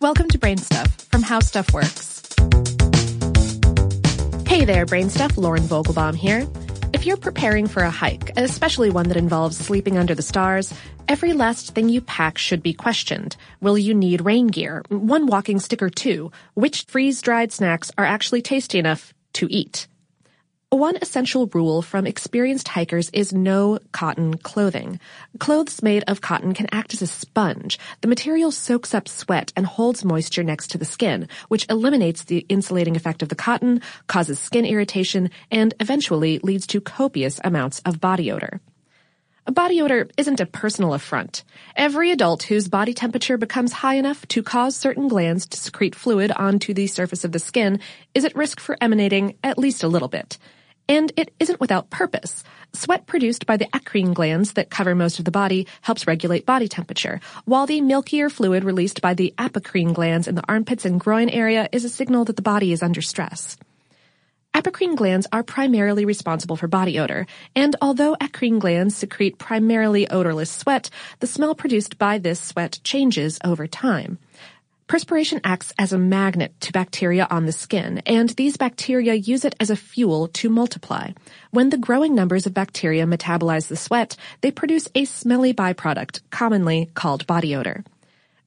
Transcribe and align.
Welcome 0.00 0.28
to 0.28 0.38
Brain 0.38 0.58
Stuff 0.58 0.94
from 1.10 1.22
How 1.22 1.40
Stuff 1.40 1.72
Works. 1.72 2.22
Hey 4.46 4.64
there, 4.64 4.86
Brain 4.86 5.10
Stuff. 5.10 5.36
Lauren 5.36 5.64
Vogelbaum 5.64 6.14
here. 6.14 6.46
If 6.92 7.04
you're 7.04 7.16
preparing 7.16 7.66
for 7.66 7.82
a 7.82 7.90
hike, 7.90 8.30
especially 8.36 8.90
one 8.90 9.08
that 9.08 9.16
involves 9.16 9.56
sleeping 9.56 9.98
under 9.98 10.14
the 10.14 10.22
stars, 10.22 10.72
every 11.08 11.32
last 11.32 11.74
thing 11.74 11.88
you 11.88 12.00
pack 12.00 12.38
should 12.38 12.62
be 12.62 12.74
questioned. 12.74 13.36
Will 13.60 13.76
you 13.76 13.92
need 13.92 14.20
rain 14.20 14.46
gear? 14.46 14.84
One 14.88 15.26
walking 15.26 15.58
stick 15.58 15.82
or 15.82 15.90
two? 15.90 16.30
Which 16.54 16.84
freeze-dried 16.84 17.50
snacks 17.50 17.90
are 17.98 18.04
actually 18.04 18.42
tasty 18.42 18.78
enough 18.78 19.12
to 19.32 19.52
eat? 19.52 19.88
One 20.70 20.98
essential 21.00 21.46
rule 21.46 21.80
from 21.80 22.06
experienced 22.06 22.68
hikers 22.68 23.08
is 23.14 23.32
no 23.32 23.78
cotton 23.92 24.36
clothing. 24.36 25.00
Clothes 25.38 25.82
made 25.82 26.04
of 26.06 26.20
cotton 26.20 26.52
can 26.52 26.66
act 26.70 26.92
as 26.92 27.00
a 27.00 27.06
sponge. 27.06 27.78
The 28.02 28.08
material 28.08 28.50
soaks 28.50 28.92
up 28.92 29.08
sweat 29.08 29.50
and 29.56 29.64
holds 29.64 30.04
moisture 30.04 30.44
next 30.44 30.72
to 30.72 30.78
the 30.78 30.84
skin, 30.84 31.26
which 31.48 31.64
eliminates 31.70 32.24
the 32.24 32.44
insulating 32.50 32.96
effect 32.96 33.22
of 33.22 33.30
the 33.30 33.34
cotton, 33.34 33.80
causes 34.08 34.38
skin 34.38 34.66
irritation, 34.66 35.30
and 35.50 35.72
eventually 35.80 36.38
leads 36.40 36.66
to 36.66 36.82
copious 36.82 37.40
amounts 37.42 37.80
of 37.86 37.98
body 37.98 38.30
odor. 38.30 38.60
Body 39.46 39.80
odor 39.80 40.10
isn't 40.18 40.40
a 40.40 40.44
personal 40.44 40.92
affront. 40.92 41.44
Every 41.76 42.10
adult 42.10 42.42
whose 42.42 42.68
body 42.68 42.92
temperature 42.92 43.38
becomes 43.38 43.72
high 43.72 43.94
enough 43.94 44.28
to 44.28 44.42
cause 44.42 44.76
certain 44.76 45.08
glands 45.08 45.46
to 45.46 45.56
secrete 45.56 45.94
fluid 45.94 46.30
onto 46.30 46.74
the 46.74 46.88
surface 46.88 47.24
of 47.24 47.32
the 47.32 47.38
skin 47.38 47.80
is 48.14 48.26
at 48.26 48.36
risk 48.36 48.60
for 48.60 48.76
emanating 48.82 49.38
at 49.42 49.56
least 49.56 49.82
a 49.82 49.88
little 49.88 50.08
bit. 50.08 50.36
And 50.88 51.12
it 51.16 51.32
isn't 51.38 51.60
without 51.60 51.90
purpose. 51.90 52.42
Sweat 52.72 53.06
produced 53.06 53.44
by 53.44 53.56
the 53.56 53.66
eccrine 53.66 54.14
glands 54.14 54.54
that 54.54 54.70
cover 54.70 54.94
most 54.94 55.18
of 55.18 55.24
the 55.24 55.30
body 55.30 55.66
helps 55.82 56.06
regulate 56.06 56.46
body 56.46 56.66
temperature, 56.66 57.20
while 57.44 57.66
the 57.66 57.80
milkier 57.80 58.30
fluid 58.30 58.64
released 58.64 59.02
by 59.02 59.14
the 59.14 59.34
apocrine 59.36 59.92
glands 59.92 60.26
in 60.28 60.34
the 60.34 60.44
armpits 60.48 60.84
and 60.84 60.98
groin 60.98 61.28
area 61.28 61.68
is 61.72 61.84
a 61.84 61.88
signal 61.88 62.24
that 62.24 62.36
the 62.36 62.42
body 62.42 62.72
is 62.72 62.82
under 62.82 63.02
stress. 63.02 63.58
Apocrine 64.54 64.96
glands 64.96 65.26
are 65.30 65.42
primarily 65.42 66.04
responsible 66.04 66.56
for 66.56 66.68
body 66.68 66.98
odor, 66.98 67.26
and 67.54 67.76
although 67.82 68.16
eccrine 68.20 68.58
glands 68.58 68.96
secrete 68.96 69.38
primarily 69.38 70.08
odorless 70.08 70.50
sweat, 70.50 70.90
the 71.20 71.26
smell 71.26 71.54
produced 71.54 71.98
by 71.98 72.18
this 72.18 72.40
sweat 72.40 72.80
changes 72.82 73.38
over 73.44 73.66
time. 73.66 74.18
Perspiration 74.88 75.42
acts 75.44 75.70
as 75.78 75.92
a 75.92 75.98
magnet 75.98 76.58
to 76.62 76.72
bacteria 76.72 77.26
on 77.30 77.44
the 77.44 77.52
skin, 77.52 77.98
and 78.06 78.30
these 78.30 78.56
bacteria 78.56 79.12
use 79.12 79.44
it 79.44 79.54
as 79.60 79.68
a 79.68 79.76
fuel 79.76 80.28
to 80.28 80.48
multiply. 80.48 81.10
When 81.50 81.68
the 81.68 81.76
growing 81.76 82.14
numbers 82.14 82.46
of 82.46 82.54
bacteria 82.54 83.04
metabolize 83.04 83.68
the 83.68 83.76
sweat, 83.76 84.16
they 84.40 84.50
produce 84.50 84.88
a 84.94 85.04
smelly 85.04 85.52
byproduct, 85.52 86.22
commonly 86.30 86.90
called 86.94 87.26
body 87.26 87.54
odor. 87.54 87.84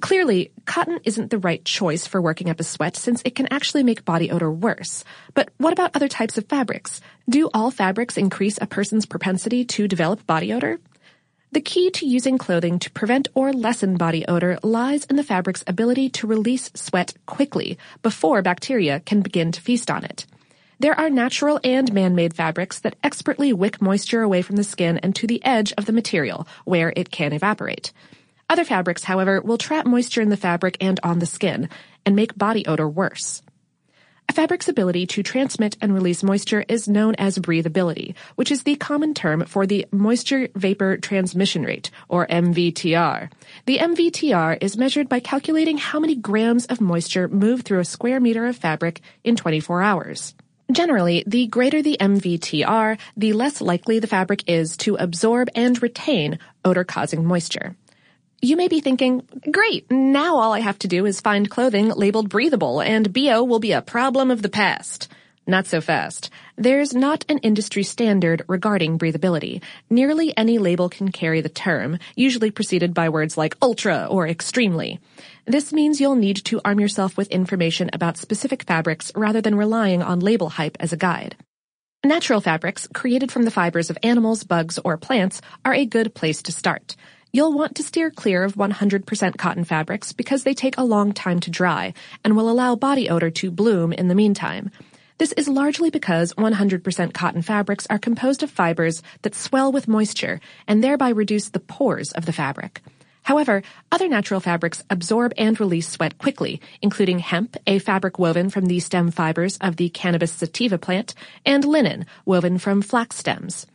Clearly, 0.00 0.50
cotton 0.64 0.98
isn't 1.04 1.30
the 1.30 1.38
right 1.38 1.64
choice 1.64 2.04
for 2.08 2.20
working 2.20 2.50
up 2.50 2.58
a 2.58 2.64
sweat 2.64 2.96
since 2.96 3.22
it 3.24 3.36
can 3.36 3.46
actually 3.52 3.84
make 3.84 4.04
body 4.04 4.32
odor 4.32 4.50
worse. 4.50 5.04
But 5.34 5.50
what 5.58 5.72
about 5.72 5.94
other 5.94 6.08
types 6.08 6.36
of 6.36 6.46
fabrics? 6.46 7.00
Do 7.30 7.48
all 7.54 7.70
fabrics 7.70 8.16
increase 8.16 8.58
a 8.60 8.66
person's 8.66 9.06
propensity 9.06 9.64
to 9.66 9.86
develop 9.86 10.26
body 10.26 10.52
odor? 10.52 10.80
The 11.54 11.60
key 11.60 11.88
to 11.92 12.04
using 12.04 12.36
clothing 12.36 12.80
to 12.80 12.90
prevent 12.90 13.28
or 13.32 13.52
lessen 13.52 13.96
body 13.96 14.26
odor 14.26 14.58
lies 14.64 15.04
in 15.04 15.14
the 15.14 15.22
fabric's 15.22 15.62
ability 15.68 16.08
to 16.08 16.26
release 16.26 16.68
sweat 16.74 17.14
quickly 17.26 17.78
before 18.02 18.42
bacteria 18.42 18.98
can 18.98 19.20
begin 19.22 19.52
to 19.52 19.60
feast 19.60 19.88
on 19.88 20.04
it. 20.04 20.26
There 20.80 20.98
are 20.98 21.08
natural 21.08 21.60
and 21.62 21.92
man-made 21.92 22.34
fabrics 22.34 22.80
that 22.80 22.96
expertly 23.04 23.52
wick 23.52 23.80
moisture 23.80 24.22
away 24.22 24.42
from 24.42 24.56
the 24.56 24.64
skin 24.64 24.98
and 24.98 25.14
to 25.14 25.28
the 25.28 25.44
edge 25.44 25.72
of 25.78 25.86
the 25.86 25.92
material 25.92 26.48
where 26.64 26.92
it 26.96 27.12
can 27.12 27.32
evaporate. 27.32 27.92
Other 28.50 28.64
fabrics, 28.64 29.04
however, 29.04 29.40
will 29.40 29.56
trap 29.56 29.86
moisture 29.86 30.22
in 30.22 30.30
the 30.30 30.36
fabric 30.36 30.76
and 30.80 30.98
on 31.04 31.20
the 31.20 31.24
skin 31.24 31.68
and 32.04 32.16
make 32.16 32.36
body 32.36 32.66
odor 32.66 32.88
worse. 32.88 33.42
Fabric's 34.34 34.66
ability 34.66 35.06
to 35.06 35.22
transmit 35.22 35.76
and 35.80 35.94
release 35.94 36.24
moisture 36.24 36.64
is 36.68 36.88
known 36.88 37.14
as 37.18 37.38
breathability, 37.38 38.16
which 38.34 38.50
is 38.50 38.64
the 38.64 38.74
common 38.74 39.14
term 39.14 39.44
for 39.44 39.64
the 39.64 39.86
moisture 39.92 40.48
vapor 40.56 40.96
transmission 40.96 41.62
rate, 41.62 41.92
or 42.08 42.26
MVTR. 42.26 43.30
The 43.66 43.78
MVTR 43.78 44.58
is 44.60 44.76
measured 44.76 45.08
by 45.08 45.20
calculating 45.20 45.78
how 45.78 46.00
many 46.00 46.16
grams 46.16 46.66
of 46.66 46.80
moisture 46.80 47.28
move 47.28 47.62
through 47.62 47.78
a 47.78 47.84
square 47.84 48.18
meter 48.18 48.44
of 48.46 48.56
fabric 48.56 49.02
in 49.22 49.36
24 49.36 49.82
hours. 49.82 50.34
Generally, 50.72 51.22
the 51.28 51.46
greater 51.46 51.80
the 51.80 51.96
MVTR, 52.00 52.98
the 53.16 53.34
less 53.34 53.60
likely 53.60 54.00
the 54.00 54.08
fabric 54.08 54.42
is 54.48 54.76
to 54.78 54.96
absorb 54.96 55.48
and 55.54 55.80
retain 55.80 56.40
odor-causing 56.64 57.24
moisture. 57.24 57.76
You 58.44 58.58
may 58.58 58.68
be 58.68 58.80
thinking, 58.80 59.26
great, 59.50 59.90
now 59.90 60.36
all 60.36 60.52
I 60.52 60.60
have 60.60 60.78
to 60.80 60.86
do 60.86 61.06
is 61.06 61.22
find 61.22 61.48
clothing 61.48 61.88
labeled 61.88 62.28
breathable 62.28 62.82
and 62.82 63.10
BO 63.10 63.42
will 63.42 63.58
be 63.58 63.72
a 63.72 63.80
problem 63.80 64.30
of 64.30 64.42
the 64.42 64.50
past. 64.50 65.08
Not 65.46 65.66
so 65.66 65.80
fast. 65.80 66.28
There's 66.54 66.92
not 66.92 67.24
an 67.30 67.38
industry 67.38 67.84
standard 67.84 68.42
regarding 68.46 68.98
breathability. 68.98 69.62
Nearly 69.88 70.36
any 70.36 70.58
label 70.58 70.90
can 70.90 71.10
carry 71.10 71.40
the 71.40 71.48
term, 71.48 71.98
usually 72.16 72.50
preceded 72.50 72.92
by 72.92 73.08
words 73.08 73.38
like 73.38 73.56
ultra 73.62 74.08
or 74.10 74.28
extremely. 74.28 75.00
This 75.46 75.72
means 75.72 75.98
you'll 75.98 76.14
need 76.14 76.44
to 76.44 76.60
arm 76.66 76.78
yourself 76.78 77.16
with 77.16 77.28
information 77.28 77.88
about 77.94 78.18
specific 78.18 78.64
fabrics 78.64 79.10
rather 79.16 79.40
than 79.40 79.54
relying 79.54 80.02
on 80.02 80.20
label 80.20 80.50
hype 80.50 80.76
as 80.80 80.92
a 80.92 80.98
guide. 80.98 81.34
Natural 82.04 82.42
fabrics, 82.42 82.86
created 82.92 83.32
from 83.32 83.44
the 83.44 83.50
fibers 83.50 83.88
of 83.88 83.96
animals, 84.02 84.44
bugs, 84.44 84.78
or 84.84 84.98
plants, 84.98 85.40
are 85.64 85.72
a 85.72 85.86
good 85.86 86.14
place 86.14 86.42
to 86.42 86.52
start. 86.52 86.94
You'll 87.34 87.52
want 87.52 87.74
to 87.74 87.82
steer 87.82 88.12
clear 88.12 88.44
of 88.44 88.54
100% 88.54 89.36
cotton 89.38 89.64
fabrics 89.64 90.12
because 90.12 90.44
they 90.44 90.54
take 90.54 90.78
a 90.78 90.84
long 90.84 91.12
time 91.12 91.40
to 91.40 91.50
dry 91.50 91.92
and 92.22 92.36
will 92.36 92.48
allow 92.48 92.76
body 92.76 93.10
odor 93.10 93.28
to 93.30 93.50
bloom 93.50 93.92
in 93.92 94.06
the 94.06 94.14
meantime. 94.14 94.70
This 95.18 95.32
is 95.32 95.48
largely 95.48 95.90
because 95.90 96.32
100% 96.34 97.12
cotton 97.12 97.42
fabrics 97.42 97.88
are 97.90 97.98
composed 97.98 98.44
of 98.44 98.52
fibers 98.52 99.02
that 99.22 99.34
swell 99.34 99.72
with 99.72 99.88
moisture 99.88 100.38
and 100.68 100.84
thereby 100.84 101.08
reduce 101.08 101.48
the 101.48 101.58
pores 101.58 102.12
of 102.12 102.24
the 102.24 102.32
fabric. 102.32 102.82
However, 103.24 103.64
other 103.90 104.06
natural 104.06 104.38
fabrics 104.38 104.84
absorb 104.88 105.32
and 105.36 105.58
release 105.58 105.88
sweat 105.88 106.18
quickly, 106.18 106.60
including 106.82 107.18
hemp, 107.18 107.56
a 107.66 107.80
fabric 107.80 108.16
woven 108.16 108.48
from 108.48 108.66
the 108.66 108.78
stem 108.78 109.10
fibers 109.10 109.56
of 109.56 109.74
the 109.74 109.88
cannabis 109.88 110.30
sativa 110.30 110.78
plant, 110.78 111.14
and 111.44 111.64
linen, 111.64 112.06
woven 112.24 112.58
from 112.58 112.80
flax 112.80 113.16
stems. 113.16 113.66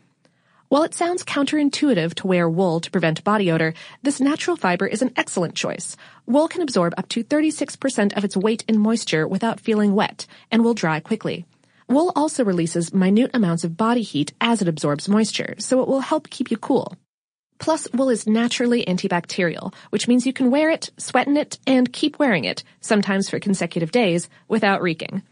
While 0.70 0.84
it 0.84 0.94
sounds 0.94 1.24
counterintuitive 1.24 2.14
to 2.14 2.28
wear 2.28 2.48
wool 2.48 2.80
to 2.82 2.92
prevent 2.92 3.24
body 3.24 3.52
odor, 3.52 3.74
this 4.04 4.22
natural 4.22 4.56
fiber 4.56 4.86
is 4.86 5.02
an 5.02 5.12
excellent 5.16 5.56
choice. 5.56 5.98
Wool 6.28 6.48
can 6.48 6.62
absorb 6.62 6.94
up 6.96 7.10
to 7.10 7.24
36% 7.24 8.16
of 8.16 8.24
its 8.24 8.38
weight 8.38 8.66
in 8.68 8.78
moisture 8.78 9.28
without 9.28 9.60
feeling 9.60 9.96
wet 9.96 10.28
and 10.52 10.64
will 10.64 10.76
dry 10.76 11.00
quickly. 11.00 11.48
Wool 11.88 12.12
also 12.16 12.46
releases 12.46 12.94
minute 12.94 13.32
amounts 13.34 13.64
of 13.64 13.78
body 13.78 14.04
heat 14.04 14.34
as 14.40 14.62
it 14.62 14.68
absorbs 14.68 15.10
moisture, 15.10 15.56
so 15.58 15.82
it 15.82 15.88
will 15.88 16.02
help 16.02 16.30
keep 16.30 16.52
you 16.52 16.58
cool. 16.58 16.96
Plus, 17.58 17.88
wool 17.92 18.12
is 18.12 18.28
naturally 18.28 18.86
antibacterial, 18.86 19.74
which 19.90 20.08
means 20.08 20.28
you 20.28 20.34
can 20.34 20.52
wear 20.52 20.70
it, 20.70 20.92
sweat 20.98 21.26
in 21.26 21.36
it, 21.36 21.58
and 21.66 21.92
keep 21.92 22.20
wearing 22.20 22.46
it, 22.46 22.64
sometimes 22.80 23.28
for 23.28 23.40
consecutive 23.40 23.92
days, 23.92 24.30
without 24.48 24.84
reeking. 24.84 25.24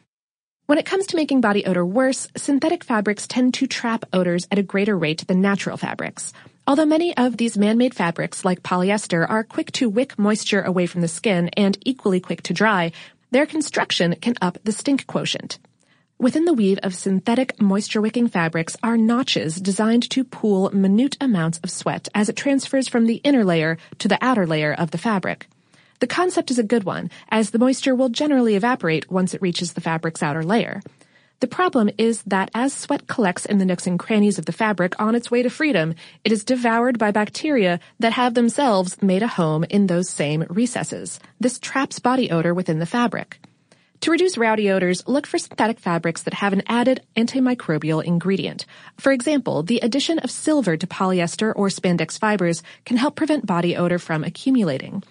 When 0.68 0.78
it 0.78 0.86
comes 0.86 1.08
to 1.08 1.16
making 1.16 1.40
body 1.40 1.66
odor 1.66 1.86
worse, 1.86 2.28
synthetic 2.36 2.84
fabrics 2.84 3.26
tend 3.26 3.54
to 3.54 3.68
trap 3.68 4.04
odors 4.12 4.50
at 4.52 4.60
a 4.60 4.64
greater 4.64 4.98
rate 4.98 5.26
than 5.26 5.40
natural 5.40 5.78
fabrics. 5.78 6.34
Although 6.68 6.86
many 6.86 7.16
of 7.16 7.38
these 7.38 7.58
man-made 7.58 7.96
fabrics, 7.96 8.44
like 8.44 8.64
polyester, 8.64 9.26
are 9.30 9.46
quick 9.46 9.72
to 9.72 9.88
wick 9.90 10.20
moisture 10.20 10.62
away 10.62 10.86
from 10.86 11.00
the 11.00 11.08
skin 11.08 11.48
and 11.56 11.78
equally 11.86 12.20
quick 12.20 12.42
to 12.44 12.54
dry, 12.54 12.92
their 13.32 13.46
construction 13.46 14.18
can 14.20 14.36
up 14.42 14.58
the 14.66 14.74
stink 14.74 15.08
quotient. 15.08 15.58
Within 16.20 16.44
the 16.44 16.54
weave 16.54 16.80
of 16.84 16.94
synthetic 16.94 17.62
moisture-wicking 17.62 18.28
fabrics 18.28 18.76
are 18.84 18.98
notches 18.98 19.62
designed 19.62 20.10
to 20.10 20.26
pool 20.26 20.70
minute 20.72 21.16
amounts 21.22 21.60
of 21.60 21.72
sweat 21.72 22.10
as 22.14 22.28
it 22.28 22.36
transfers 22.36 22.90
from 22.90 23.06
the 23.06 23.22
inner 23.24 23.46
layer 23.46 23.78
to 24.00 24.10
the 24.10 24.20
outer 24.22 24.46
layer 24.46 24.74
of 24.74 24.92
the 24.92 24.98
fabric. 24.98 25.48
The 26.00 26.08
concept 26.08 26.52
is 26.52 26.60
a 26.60 26.64
good 26.64 26.84
one, 26.84 27.10
as 27.30 27.50
the 27.50 27.60
moisture 27.60 27.96
will 27.96 28.10
generally 28.10 28.56
evaporate 28.56 29.10
once 29.10 29.34
it 29.34 29.42
reaches 29.42 29.74
the 29.74 29.82
fabric's 29.82 30.22
outer 30.22 30.44
layer. 30.44 30.82
The 31.40 31.48
problem 31.48 31.90
is 31.98 32.24
that 32.24 32.50
as 32.56 32.74
sweat 32.74 33.08
collects 33.08 33.46
in 33.46 33.60
the 33.60 33.66
nooks 33.66 33.86
and 33.86 34.00
crannies 34.00 34.40
of 34.40 34.46
the 34.46 34.52
fabric 34.52 35.00
on 35.00 35.14
its 35.14 35.30
way 35.30 35.44
to 35.44 35.50
freedom, 35.50 35.94
it 36.24 36.32
is 36.32 36.44
devoured 36.44 36.98
by 36.98 37.12
bacteria 37.12 37.80
that 38.00 38.14
have 38.14 38.34
themselves 38.34 39.02
made 39.04 39.22
a 39.22 39.28
home 39.28 39.64
in 39.70 39.86
those 39.86 40.10
same 40.10 40.46
recesses. 40.50 41.20
This 41.40 41.60
traps 41.60 42.00
body 42.00 42.32
odor 42.32 42.56
within 42.56 42.80
the 42.80 42.88
fabric. 42.88 43.40
To 44.02 44.12
reduce 44.12 44.38
rowdy 44.38 44.70
odors, 44.72 45.08
look 45.08 45.26
for 45.26 45.38
synthetic 45.38 45.80
fabrics 45.80 46.24
that 46.24 46.36
have 46.36 46.54
an 46.54 46.64
added 46.68 47.02
antimicrobial 47.16 48.04
ingredient. 48.04 48.66
For 48.98 49.12
example, 49.12 49.64
the 49.64 49.80
addition 49.80 50.20
of 50.20 50.32
silver 50.32 50.78
to 50.78 50.88
polyester 50.88 51.54
or 51.56 51.70
spandex 51.70 52.20
fibers 52.20 52.62
can 52.86 52.98
help 52.98 53.16
prevent 53.16 53.46
body 53.46 53.76
odor 53.76 54.00
from 54.00 54.24
accumulating. 54.24 55.04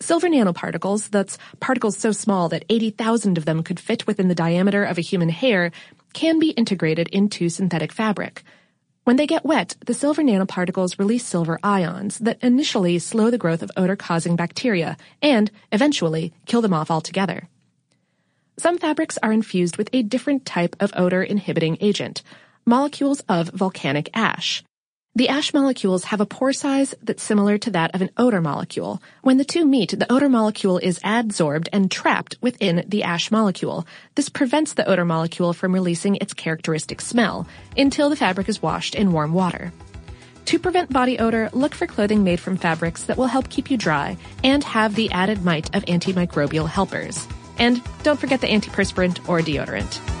Silver 0.00 0.28
nanoparticles, 0.28 1.08
that's 1.10 1.38
particles 1.60 1.96
so 1.96 2.12
small 2.12 2.48
that 2.48 2.64
80,000 2.68 3.38
of 3.38 3.44
them 3.44 3.62
could 3.62 3.80
fit 3.80 4.06
within 4.06 4.28
the 4.28 4.34
diameter 4.34 4.84
of 4.84 4.98
a 4.98 5.02
human 5.02 5.28
hair, 5.28 5.70
can 6.12 6.38
be 6.38 6.50
integrated 6.50 7.08
into 7.08 7.48
synthetic 7.48 7.92
fabric. 7.92 8.42
When 9.04 9.16
they 9.16 9.26
get 9.26 9.44
wet, 9.44 9.76
the 9.84 9.94
silver 9.94 10.22
nanoparticles 10.22 10.98
release 10.98 11.26
silver 11.26 11.58
ions 11.62 12.18
that 12.18 12.42
initially 12.42 12.98
slow 12.98 13.30
the 13.30 13.38
growth 13.38 13.62
of 13.62 13.70
odor-causing 13.76 14.34
bacteria 14.34 14.96
and, 15.20 15.50
eventually, 15.72 16.32
kill 16.46 16.62
them 16.62 16.72
off 16.72 16.90
altogether. 16.90 17.48
Some 18.56 18.78
fabrics 18.78 19.18
are 19.22 19.32
infused 19.32 19.76
with 19.76 19.90
a 19.92 20.02
different 20.02 20.46
type 20.46 20.76
of 20.80 20.92
odor-inhibiting 20.96 21.78
agent, 21.80 22.22
molecules 22.64 23.20
of 23.28 23.48
volcanic 23.50 24.08
ash. 24.14 24.64
The 25.16 25.28
ash 25.28 25.54
molecules 25.54 26.02
have 26.04 26.20
a 26.20 26.26
pore 26.26 26.52
size 26.52 26.92
that's 27.00 27.22
similar 27.22 27.56
to 27.58 27.70
that 27.70 27.94
of 27.94 28.02
an 28.02 28.10
odor 28.16 28.40
molecule. 28.40 29.00
When 29.22 29.36
the 29.36 29.44
two 29.44 29.64
meet, 29.64 29.96
the 29.96 30.12
odor 30.12 30.28
molecule 30.28 30.78
is 30.78 30.98
adsorbed 31.04 31.68
and 31.72 31.88
trapped 31.88 32.36
within 32.40 32.84
the 32.88 33.04
ash 33.04 33.30
molecule. 33.30 33.86
This 34.16 34.28
prevents 34.28 34.72
the 34.72 34.84
odor 34.88 35.04
molecule 35.04 35.52
from 35.52 35.72
releasing 35.72 36.16
its 36.16 36.34
characteristic 36.34 37.00
smell 37.00 37.46
until 37.76 38.10
the 38.10 38.16
fabric 38.16 38.48
is 38.48 38.60
washed 38.60 38.96
in 38.96 39.12
warm 39.12 39.32
water. 39.32 39.72
To 40.46 40.58
prevent 40.58 40.92
body 40.92 41.20
odor, 41.20 41.48
look 41.52 41.76
for 41.76 41.86
clothing 41.86 42.24
made 42.24 42.40
from 42.40 42.56
fabrics 42.56 43.04
that 43.04 43.16
will 43.16 43.28
help 43.28 43.48
keep 43.48 43.70
you 43.70 43.76
dry 43.76 44.16
and 44.42 44.64
have 44.64 44.96
the 44.96 45.12
added 45.12 45.44
might 45.44 45.72
of 45.76 45.84
antimicrobial 45.84 46.68
helpers. 46.68 47.24
And 47.56 47.80
don't 48.02 48.18
forget 48.18 48.40
the 48.40 48.48
antiperspirant 48.48 49.28
or 49.28 49.38
deodorant. 49.42 50.13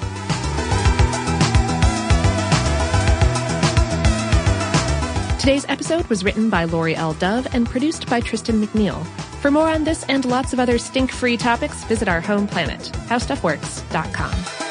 Today's 5.44 5.66
episode 5.68 6.06
was 6.06 6.24
written 6.24 6.48
by 6.48 6.64
Laurie 6.64 6.96
L. 6.96 7.12
Dove 7.12 7.46
and 7.52 7.68
produced 7.68 8.08
by 8.08 8.18
Tristan 8.18 8.64
McNeil. 8.64 9.04
For 9.42 9.50
more 9.50 9.68
on 9.68 9.84
this 9.84 10.02
and 10.04 10.24
lots 10.24 10.54
of 10.54 10.58
other 10.58 10.78
stink-free 10.78 11.36
topics, 11.36 11.84
visit 11.84 12.08
our 12.08 12.22
home 12.22 12.46
planet, 12.46 12.90
howstuffworks.com. 13.08 14.63